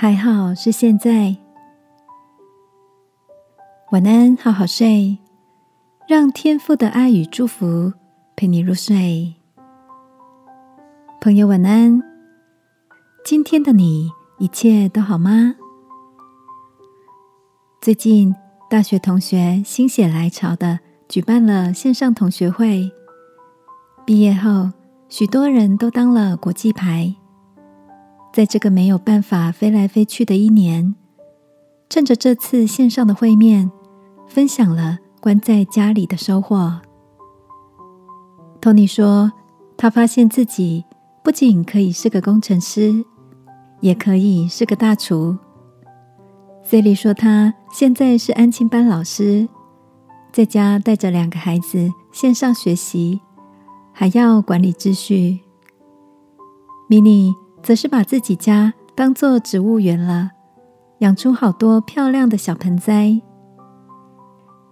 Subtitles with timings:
[0.00, 1.34] 还好是现在。
[3.90, 5.18] 晚安，好好睡，
[6.06, 7.92] 让天父的爱与祝福
[8.36, 9.34] 陪你入睡。
[11.20, 12.00] 朋友，晚安。
[13.24, 14.08] 今天的你
[14.38, 15.56] 一切都好吗？
[17.80, 18.32] 最近，
[18.70, 20.78] 大学同学心血来潮的
[21.08, 22.88] 举办了线上同学会。
[24.06, 24.70] 毕业后，
[25.08, 27.16] 许多人都当了国际牌。
[28.32, 30.94] 在这个没有办法飞来飞去的一年，
[31.88, 33.70] 趁着这次线上的会面，
[34.26, 36.80] 分享了关在家里的收获。
[38.60, 39.32] 托尼说，
[39.76, 40.84] 他发现自己
[41.22, 43.04] 不仅可以是个工程师。
[43.80, 45.38] 也可以是个大厨。
[46.64, 49.48] 塞利说，他现在是安亲班老师，
[50.32, 53.20] 在家带着两个孩子线上学习，
[53.92, 55.38] 还要管理秩序。
[56.90, 57.32] Mini
[57.68, 60.30] 则是把自己家当做植物园了，
[61.00, 63.20] 养出好多漂亮的小盆栽。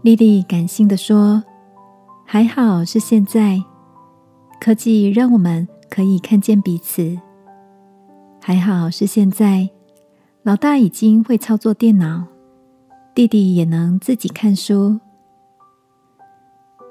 [0.00, 1.44] 莉莉感性的说
[2.24, 3.62] ：“还好是现在，
[4.58, 7.20] 科技让我们可以看见彼此。”
[8.40, 9.68] 还好是现在，
[10.42, 12.24] 老大已经会操作电脑，
[13.14, 14.98] 弟弟也能自己看书。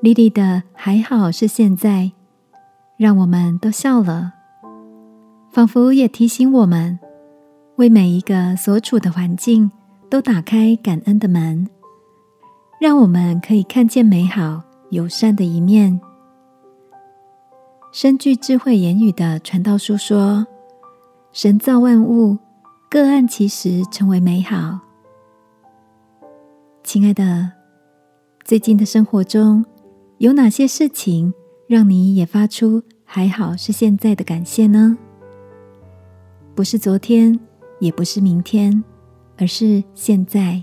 [0.00, 2.12] 莉莉的还好是现在，
[2.96, 4.32] 让我们都笑了，
[5.52, 6.98] 仿佛也提醒我们，
[7.76, 9.70] 为每一个所处的环境
[10.08, 11.68] 都打开感恩的门，
[12.80, 16.00] 让我们可以看见美好友善的一面。
[17.92, 20.46] 深具智慧言语的传道书说。
[21.34, 22.36] 神造万物，
[22.90, 24.78] 各按其时成为美好。
[26.84, 27.50] 亲爱的，
[28.44, 29.64] 最近的生活中
[30.18, 31.32] 有哪些事情
[31.66, 34.98] 让你也发出“还好是现在”的感谢呢？
[36.54, 37.38] 不是昨天，
[37.80, 38.82] 也不是明天，
[39.38, 40.62] 而是现在。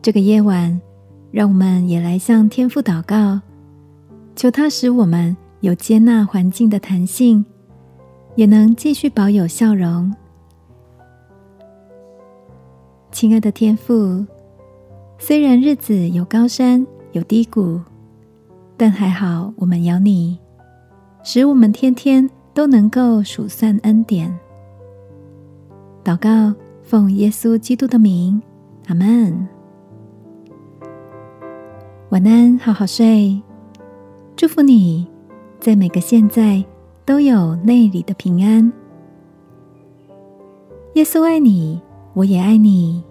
[0.00, 0.80] 这个夜晚，
[1.30, 3.40] 让我们也来向天父祷告，
[4.34, 7.44] 求他使我们有接纳环境的弹性。
[8.36, 10.14] 也能继续保有笑容，
[13.10, 14.24] 亲爱的天父。
[15.18, 17.80] 虽然日子有高山有低谷，
[18.76, 20.38] 但还好我们有你，
[21.24, 24.38] 使我们天天都能够数算恩典。
[26.04, 28.40] 祷告，奉耶稣基督的名，
[28.86, 29.48] 阿门。
[32.10, 33.40] 晚安，好好睡。
[34.36, 35.06] 祝福你
[35.58, 36.64] 在每个现在。
[37.06, 38.72] 都有内里的平安。
[40.94, 41.80] 耶稣爱你，
[42.14, 43.02] 我也爱你。